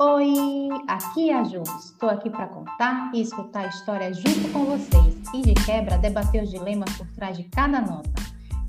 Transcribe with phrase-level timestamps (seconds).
[0.00, 1.60] Oi, aqui é a Ju.
[1.80, 6.44] Estou aqui para contar e escutar a história junto com vocês e de quebra debater
[6.44, 8.08] os dilemas por trás de cada nota.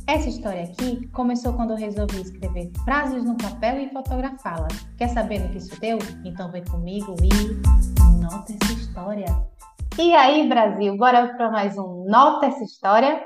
[0.07, 4.73] Essa história aqui começou quando eu resolvi escrever frases no papel e fotografá-las.
[4.97, 5.99] Quer saber no que isso deu?
[6.25, 9.27] Então vem comigo e nota essa história.
[9.99, 13.23] E aí, Brasil, bora para mais um Nota essa história?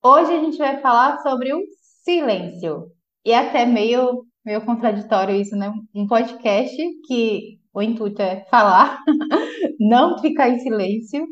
[0.00, 1.60] Hoje a gente vai falar sobre o
[2.04, 2.92] silêncio.
[3.24, 5.72] E até meio meio contraditório isso, né?
[5.94, 6.76] Um podcast
[7.06, 9.02] que o intuito é falar,
[9.80, 11.26] não ficar em silêncio,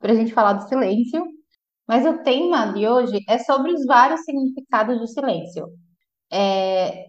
[0.00, 1.24] para a gente falar do silêncio.
[1.88, 5.66] Mas o tema de hoje é sobre os vários significados do silêncio.
[6.32, 7.06] É,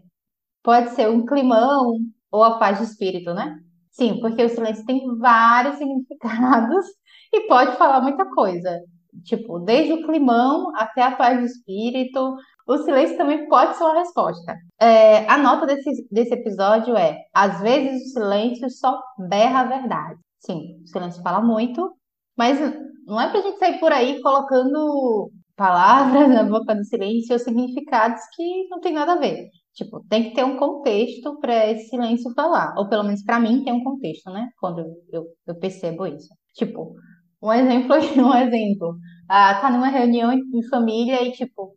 [0.63, 1.97] pode ser um climão
[2.31, 3.57] ou a paz de espírito, né?
[3.91, 6.85] Sim, porque o silêncio tem vários significados
[7.33, 8.79] e pode falar muita coisa.
[9.23, 12.35] Tipo, desde o climão até a paz de espírito,
[12.67, 14.55] o silêncio também pode ser uma resposta.
[14.79, 18.99] É, a nota desse, desse episódio é: às vezes o silêncio só
[19.29, 20.19] berra a verdade.
[20.39, 21.93] Sim, o silêncio fala muito,
[22.37, 22.59] mas
[23.05, 28.21] não é pra gente sair por aí colocando palavras na boca do silêncio ou significados
[28.35, 29.49] que não tem nada a ver.
[29.73, 32.75] Tipo, tem que ter um contexto para esse silêncio falar.
[32.77, 34.49] Ou pelo menos para mim tem um contexto, né?
[34.59, 36.29] Quando eu, eu, eu percebo isso.
[36.53, 36.93] Tipo,
[37.43, 38.97] um exemplo, um exemplo.
[39.29, 41.75] Ah, tá numa reunião em família e, tipo,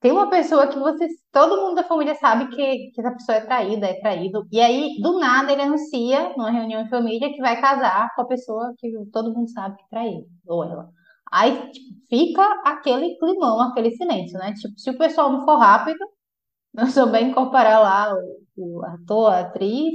[0.00, 3.40] tem uma pessoa que você, todo mundo da família sabe que, que essa pessoa é
[3.40, 7.60] traída, é traído, e aí, do nada, ele anuncia, numa reunião de família, que vai
[7.60, 10.90] casar com a pessoa que todo mundo sabe que traiu, ou ela.
[11.32, 14.52] Aí, tipo, fica aquele climão, aquele silêncio, né?
[14.54, 15.98] Tipo, se o pessoal não for rápido,
[16.74, 18.14] não souber incorporar lá
[18.56, 19.94] o, o ator, a atriz,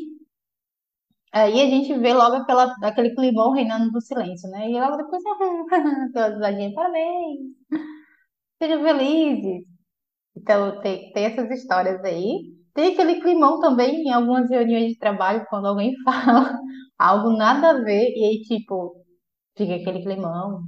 [1.32, 4.70] aí a gente vê logo aquela, aquele climão reinando do silêncio, né?
[4.70, 5.24] E logo depois,
[6.14, 7.40] todos a gente, parabéns,
[8.62, 9.64] sejam felizes.
[10.36, 12.54] Então, tem, tem essas histórias aí.
[12.74, 16.58] Tem aquele climão também em algumas reuniões de trabalho, quando alguém fala
[16.98, 18.96] algo nada a ver, e aí, tipo,
[19.58, 20.64] fica aquele climão,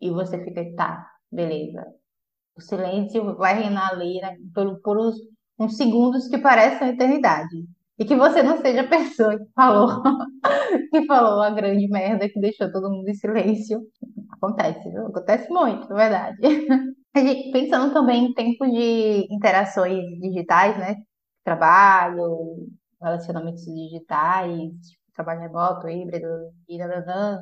[0.00, 1.84] e você fica, tá, beleza.
[2.56, 5.16] O silêncio vai reinar ali, né, por, por uns,
[5.58, 7.66] uns segundos que parecem eternidade.
[7.98, 10.02] E que você não seja a pessoa que falou,
[10.90, 13.80] que falou a grande merda que deixou todo mundo em silêncio.
[14.32, 15.06] Acontece, viu?
[15.06, 16.38] Acontece muito, na verdade.
[17.52, 20.96] Pensando também em tempos de interações digitais, né?
[21.44, 22.66] Trabalho,
[23.00, 24.48] relacionamentos digitais,
[24.88, 26.26] tipo, trabalho remoto, híbrido,
[26.68, 27.40] e nananã.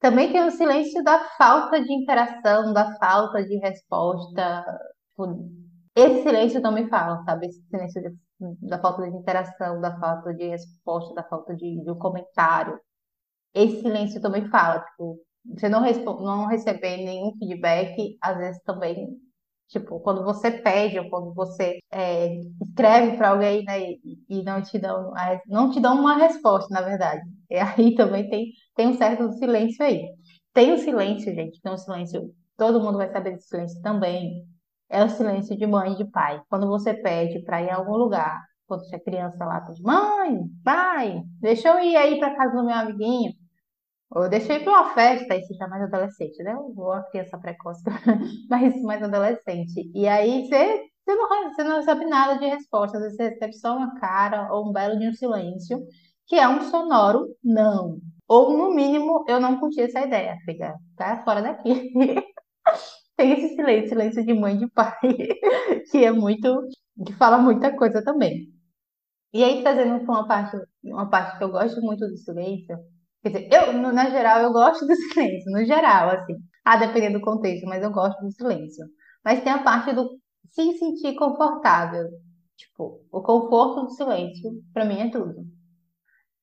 [0.00, 4.64] Também tem o silêncio da falta de interação, da falta de resposta.
[5.10, 5.50] Tipo,
[5.96, 7.48] esse silêncio também fala, sabe?
[7.48, 11.90] Esse silêncio de, da falta de interação, da falta de resposta, da falta de, de
[11.90, 12.78] um comentário.
[13.54, 15.82] Esse silêncio também fala, tipo, você não,
[16.20, 19.08] não receber nenhum feedback, às vezes também,
[19.68, 24.62] tipo, quando você pede ou quando você é, escreve para alguém, né, e, e, não
[24.62, 25.12] te dão,
[25.46, 27.22] não te dão uma resposta, na verdade.
[27.50, 30.08] E aí também tem, tem um certo silêncio aí.
[30.52, 34.46] Tem o silêncio, gente, tem um silêncio, todo mundo vai saber desse silêncio também.
[34.90, 36.40] É o silêncio de mãe e de pai.
[36.48, 40.40] Quando você pede para ir a algum lugar, quando você é criança lá, pede, mãe,
[40.64, 43.32] pai, deixa eu ir aí para casa do meu amiguinho.
[44.14, 46.56] Eu deixei para uma festa, isso já é mais adolescente, né?
[46.56, 47.82] Ou uma criança precoce,
[48.48, 49.90] mas mais adolescente.
[49.94, 53.52] E aí você, você, não, você não recebe nada de resposta, às vezes você recebe
[53.54, 55.78] só uma cara ou um belo de um silêncio,
[56.26, 57.98] que é um sonoro não.
[58.26, 61.92] Ou, no mínimo, eu não curti essa ideia, fica, tá fora daqui.
[63.18, 64.98] Tem esse silêncio, silêncio de mãe e de pai,
[65.92, 66.66] que é muito,
[67.06, 68.48] que fala muita coisa também.
[69.32, 72.76] E aí, trazendo uma parte, uma parte que eu gosto muito do silêncio,
[73.22, 76.34] Quer dizer, eu, no, na geral, eu gosto do silêncio, no geral, assim.
[76.64, 78.86] Ah, dependendo do contexto, mas eu gosto do silêncio.
[79.24, 80.08] Mas tem a parte do
[80.52, 82.06] se sentir confortável.
[82.56, 85.34] Tipo, o conforto do silêncio, pra mim, é tudo.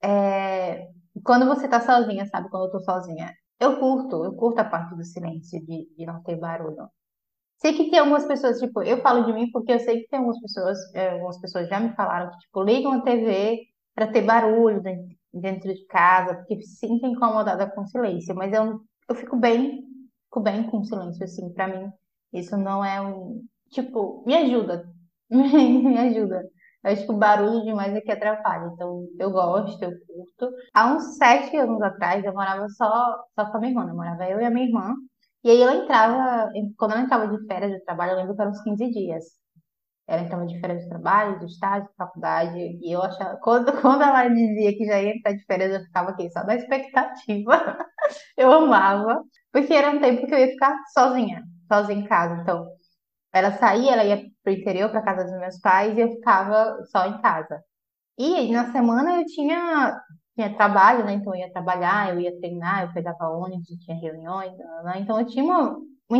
[0.03, 0.87] É...
[1.23, 2.49] Quando você tá sozinha, sabe?
[2.49, 3.33] Quando eu tô sozinha.
[3.59, 6.89] Eu curto, eu curto a parte do silêncio, de, de não ter barulho.
[7.57, 10.19] Sei que tem algumas pessoas, tipo, eu falo de mim porque eu sei que tem
[10.19, 13.63] algumas pessoas, é, algumas pessoas já me falaram que, tipo, ligam a TV
[13.95, 14.97] para ter barulho, né?
[15.33, 18.79] dentro de casa, porque se sinto incomodada com silêncio, mas eu,
[19.09, 19.83] eu fico bem,
[20.25, 21.91] fico bem com silêncio, assim, para mim.
[22.33, 23.43] Isso não é um.
[23.71, 24.89] Tipo, me ajuda.
[25.29, 26.43] me ajuda.
[26.85, 28.71] Acho que o barulho demais é que atrapalha.
[28.73, 30.55] Então, eu gosto, eu curto.
[30.73, 33.87] Há uns sete anos atrás, eu morava só, só com a minha irmã.
[33.89, 34.93] Eu morava eu e a minha irmã.
[35.43, 38.51] E aí ela entrava, quando ela entrava de férias de trabalho, eu lembro que eram
[38.51, 39.23] uns 15 dias.
[40.07, 44.03] Ela entrava de férias de trabalho, de estágio, de faculdade, e eu achava, quando, quando
[44.03, 47.77] ela dizia que já ia entrar de férias, eu ficava aqui só na expectativa.
[48.37, 52.41] eu amava, porque era um tempo que eu ia ficar sozinha, sozinha em casa.
[52.41, 52.67] Então,
[53.35, 57.05] ela saía, ela ia pro interior, para casa dos meus pais, e eu ficava só
[57.05, 57.61] em casa.
[58.17, 60.01] E na semana eu tinha,
[60.35, 61.15] tinha trabalho, né?
[61.15, 64.99] Então eu ia trabalhar, eu ia treinar, eu pegava ônibus, tinha reuniões, né?
[65.01, 65.77] então eu tinha uma,
[66.09, 66.19] uma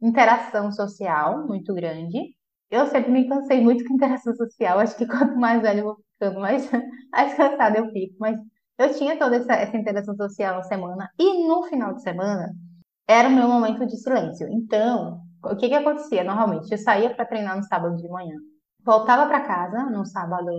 [0.00, 2.32] interação social muito grande.
[2.70, 4.78] Eu sempre me cansei muito com interação social.
[4.78, 6.70] Acho que quanto mais velho eu vou ficando, mais,
[7.12, 8.14] mais cansada eu fico.
[8.20, 8.38] Mas
[8.78, 11.10] eu tinha toda essa, essa interação social na semana.
[11.18, 12.54] E no final de semana,
[13.08, 14.48] era o meu momento de silêncio.
[14.48, 16.70] Então, o que que acontecia normalmente?
[16.70, 18.36] Eu saía para treinar no sábado de manhã,
[18.84, 20.50] voltava para casa no sábado,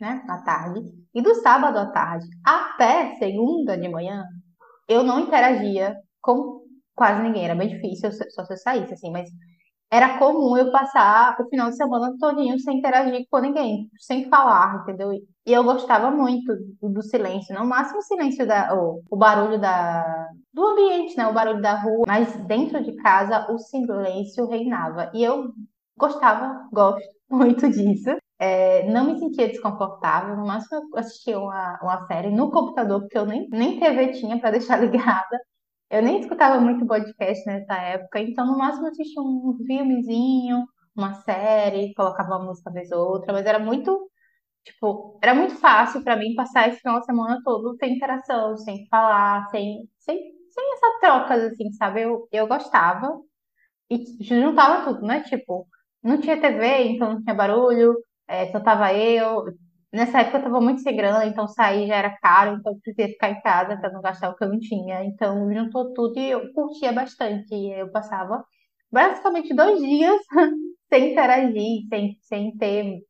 [0.00, 0.80] né, à tarde,
[1.14, 4.24] e do sábado à tarde até segunda de manhã,
[4.88, 6.62] eu não interagia com
[6.94, 7.44] quase ninguém.
[7.44, 9.28] Era bem difícil, só se eu saísse, assim, mas
[9.90, 14.82] era comum eu passar o final de semana todinho sem interagir com ninguém, sem falar,
[14.82, 15.12] entendeu?
[15.12, 16.52] E eu gostava muito
[16.82, 21.26] do silêncio, no máximo o silêncio da, o, o barulho da, do ambiente, né?
[21.28, 25.10] O barulho da rua, mas dentro de casa o silêncio reinava.
[25.14, 25.52] E eu
[25.96, 27.00] gostava, gosto
[27.30, 28.10] muito disso.
[28.38, 33.16] É, não me sentia desconfortável, no máximo eu assistia uma, uma série no computador, porque
[33.16, 35.38] eu nem, nem TV tinha para deixar ligada.
[35.90, 40.66] Eu nem escutava muito podcast nessa época, então no máximo eu assistia um filmezinho,
[40.96, 44.10] uma série, colocava uma música vez ou outra, mas era muito,
[44.64, 48.86] tipo, era muito fácil para mim passar esse final de semana todo sem interação, sem
[48.88, 50.18] falar, sem, sem,
[50.50, 52.02] sem essa troca, assim, sabe?
[52.02, 53.20] Eu, eu gostava
[53.90, 55.22] e juntava tudo, né?
[55.24, 55.66] Tipo,
[56.02, 57.96] não tinha TV, então não tinha barulho,
[58.28, 59.46] é, só tava eu,
[59.96, 63.12] Nessa época eu tava muito sem grana, então sair já era caro, então eu precisava
[63.12, 65.02] ficar em casa para não gastar o que eu não tinha.
[65.04, 67.54] Então juntou tudo e eu curtia bastante.
[67.54, 68.44] Eu passava
[68.92, 70.20] basicamente dois dias
[70.92, 73.00] sem interagir, sem, sem ter,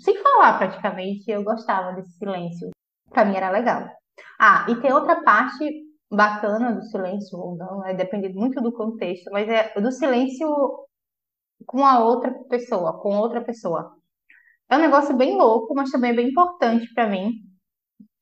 [0.00, 1.30] sem falar praticamente.
[1.30, 2.70] Eu gostava desse silêncio.
[3.10, 3.88] Para mim era legal.
[4.40, 5.64] Ah, e tem outra parte
[6.10, 10.48] bacana do silêncio, ou não, é depende muito do contexto, mas é do silêncio
[11.66, 13.96] com a outra pessoa, com outra pessoa.
[14.68, 17.32] É um negócio bem louco, mas também bem importante para mim.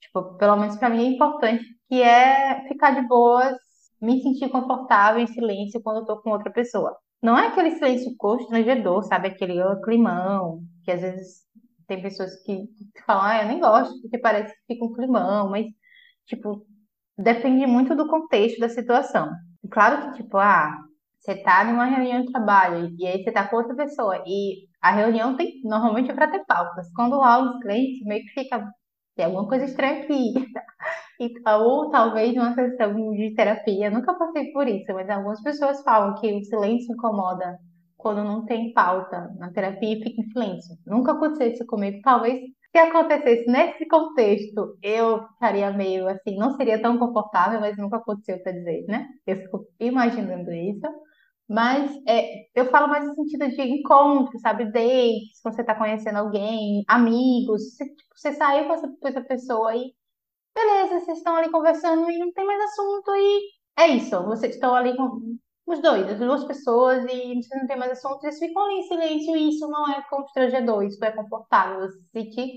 [0.00, 3.56] Tipo, pelo menos para mim é importante, que é ficar de boas,
[4.00, 6.96] me sentir confortável em silêncio quando eu tô com outra pessoa.
[7.22, 9.28] Não é aquele silêncio constrangedor, sabe?
[9.28, 11.44] Aquele climão, que às vezes
[11.86, 12.66] tem pessoas que,
[13.06, 15.66] falam, ah, eu nem gosto, porque parece que fica um climão, mas,
[16.26, 16.66] tipo,
[17.16, 19.30] depende muito do contexto da situação.
[19.70, 20.76] Claro que, tipo, ah,
[21.24, 24.92] você tá numa reunião de trabalho e aí você tá com outra pessoa e a
[24.92, 26.86] reunião tem normalmente é para ter pautas.
[26.94, 28.62] Quando rola os clientes, meio que fica
[29.16, 30.34] tem alguma coisa estranha aqui.
[31.46, 33.86] ou talvez uma sessão de terapia.
[33.86, 37.58] Eu nunca passei por isso, mas algumas pessoas falam que o silêncio incomoda
[37.96, 40.76] quando não tem pauta na terapia e fica em silêncio.
[40.86, 42.00] Nunca aconteceu isso comigo.
[42.02, 47.96] Talvez se acontecesse nesse contexto, eu ficaria meio assim, não seria tão confortável, mas nunca
[47.96, 49.06] aconteceu para dizer, né?
[49.26, 50.86] Eu fico imaginando isso.
[51.48, 54.64] Mas é, eu falo mais no sentido de encontro, sabe?
[54.72, 57.62] Dates, quando você está conhecendo alguém, amigos.
[57.76, 59.92] Você, tipo, você saiu com essa, pessoa e
[60.54, 64.22] beleza, vocês estão ali conversando e não tem mais assunto e é isso.
[64.24, 65.36] Vocês estão ali com
[65.66, 68.82] os dois, as duas pessoas e vocês não tem mais assunto, vocês ficam ali em
[68.88, 71.80] silêncio e isso não é constrangedor, isso é confortável.
[71.80, 72.52] Você se sentir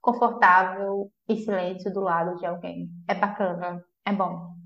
[0.00, 2.88] confortável e silêncio do lado de alguém.
[3.08, 4.59] É bacana, é bom.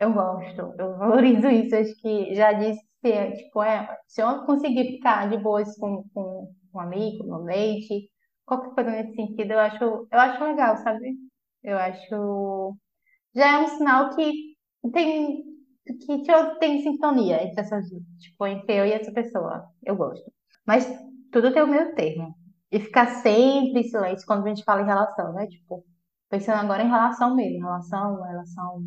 [0.00, 1.74] Eu gosto, eu valorizo isso.
[1.74, 6.52] Acho que já disse se, tipo, é, se eu conseguir ficar de boas com, com
[6.74, 8.10] um amigo, no leite,
[8.44, 11.14] qualquer coisa nesse sentido, eu acho, eu acho legal, sabe?
[11.62, 12.76] Eu acho.
[13.34, 14.56] Já é um sinal que
[14.92, 15.44] tem.
[15.86, 16.22] que
[16.60, 17.86] tem sintonia entre essas
[18.18, 19.66] tipo, entre eu e essa pessoa.
[19.84, 20.30] Eu gosto.
[20.66, 20.86] Mas
[21.32, 22.34] tudo tem o meio termo.
[22.70, 25.46] E ficar sempre em silêncio quando a gente fala em relação, né?
[25.46, 25.84] Tipo,
[26.28, 28.82] pensando agora em relação mesmo, relação, relação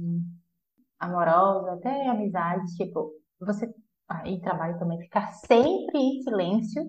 [1.01, 3.67] amorosa, até amizade, tipo, você
[4.25, 6.83] em trabalho também, ficar sempre em silêncio,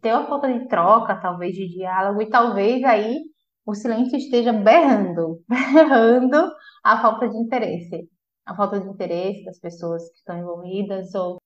[0.00, 3.18] ter uma falta de troca, talvez, de diálogo, e talvez aí
[3.66, 6.50] o silêncio esteja berrando, berrando
[6.84, 8.08] a falta de interesse.
[8.46, 11.38] A falta de interesse das pessoas que estão envolvidas, ou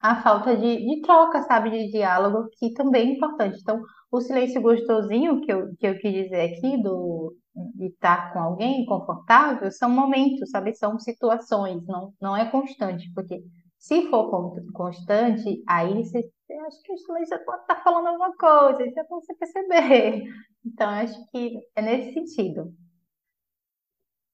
[0.00, 3.58] a falta de, de troca, sabe, de diálogo, que também é importante.
[3.60, 7.36] Então, o silêncio gostosinho que eu, que eu quis dizer aqui, do,
[7.74, 13.42] de estar com alguém confortável, são momentos, sabe, são situações, não, não é constante, porque
[13.78, 14.30] se for
[14.72, 16.18] constante, aí você,
[16.66, 20.24] acho que o silêncio está falando alguma coisa, isso é para você perceber.
[20.62, 22.74] Então, acho que é nesse sentido.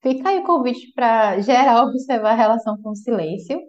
[0.02, 3.60] Fica aí o convite para geral observar a relação com o silêncio,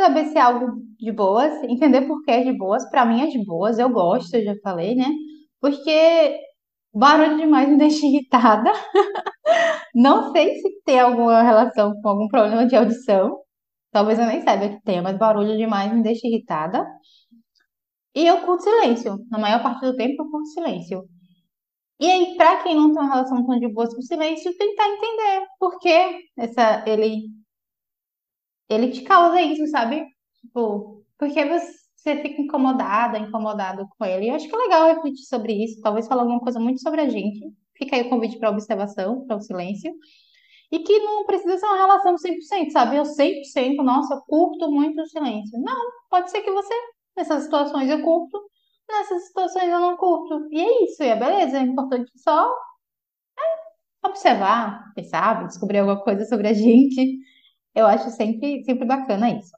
[0.00, 2.88] saber se é algo de boas, entender por que é de boas.
[2.90, 5.06] Para mim é de boas, eu gosto, eu já falei, né?
[5.60, 6.38] Porque
[6.94, 8.72] barulho demais me deixa irritada.
[9.94, 13.38] Não sei se tem alguma relação com algum problema de audição,
[13.90, 16.86] Talvez eu nem saiba que tenha, mas barulho demais me deixa irritada.
[18.14, 19.18] E eu curto silêncio.
[19.30, 21.04] Na maior parte do tempo eu curto silêncio.
[22.00, 24.88] E aí, para quem não tem uma relação tão de boas com o silêncio, tentar
[24.88, 27.24] entender por que essa, ele,
[28.68, 30.04] ele te causa isso, sabe?
[30.40, 34.28] Tipo, por que você fica incomodada, incomodado com ele?
[34.28, 37.08] Eu acho que é legal refletir sobre isso, talvez falar alguma coisa muito sobre a
[37.08, 37.40] gente.
[37.76, 39.92] Fica aí o convite para observação, para o silêncio.
[40.70, 42.96] E que não precisa ser uma relação 100%, sabe?
[42.96, 45.58] Eu 100%, nossa, eu curto muito o silêncio.
[45.60, 46.74] Não, pode ser que você,
[47.16, 48.38] nessas situações eu curto,
[48.88, 50.46] nessas situações eu não curto.
[50.50, 51.58] E é isso, e é beleza.
[51.58, 52.52] É importante só
[53.38, 57.18] é, observar, pensar, descobrir alguma coisa sobre a gente.
[57.78, 59.52] Eu acho sempre, sempre bacana isso.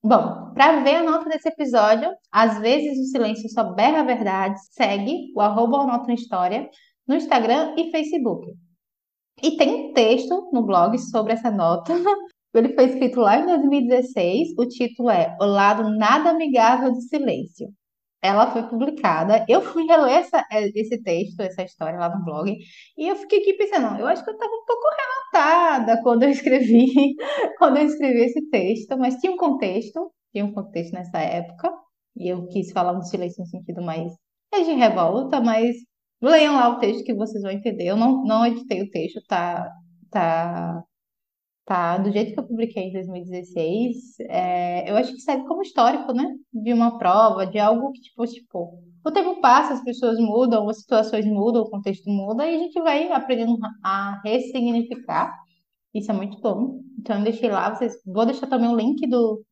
[0.00, 4.54] Bom, para ver a nota desse episódio, às vezes o silêncio só berra a verdade,
[4.70, 6.70] segue o arroba Nota História
[7.04, 8.46] no Instagram e Facebook.
[9.42, 11.94] E tem um texto no blog sobre essa nota.
[12.54, 14.50] Ele foi escrito lá em 2016.
[14.56, 17.66] O título é O Lado Nada Amigável do Silêncio.
[18.22, 19.44] Ela foi publicada.
[19.48, 20.44] Eu fui reler essa,
[20.74, 22.56] esse texto, essa história lá no blog,
[22.96, 24.82] e eu fiquei aqui pensando, eu acho que eu estava um pouco
[25.32, 27.14] relatada quando eu escrevi,
[27.58, 31.72] quando eu escrevi esse texto, mas tinha um contexto, tinha um contexto nessa época,
[32.16, 34.12] e eu quis falar do silêncio no sentido mais
[34.52, 35.76] é de revolta, mas
[36.20, 37.86] Leiam lá o texto que vocês vão entender.
[37.86, 39.70] Eu não, não editei o texto, tá,
[40.10, 40.82] tá,
[41.68, 44.18] tá do jeito que eu publiquei em 2016.
[44.20, 46.24] É, eu acho que serve como histórico, né?
[46.52, 50.80] De uma prova, de algo que, tipo, tipo, o tempo passa, as pessoas mudam, as
[50.80, 55.30] situações mudam, o contexto muda, e a gente vai aprendendo a ressignificar.
[55.94, 56.80] Isso é muito bom.
[56.98, 59.44] Então, eu deixei lá, vocês, vou deixar também o link do,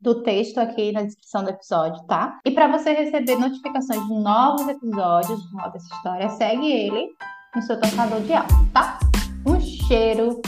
[0.00, 2.40] do texto aqui na descrição do episódio, tá?
[2.44, 7.08] E para você receber notificações de novos episódios de Moda Essa História, segue ele
[7.54, 8.98] no seu tocador de áudio, tá?
[9.46, 10.40] Um cheiro,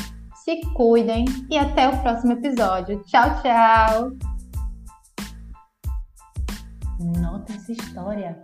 [0.46, 3.02] se cuidem e até o próximo episódio.
[3.02, 4.12] Tchau, tchau!
[7.20, 8.40] Nota essa história.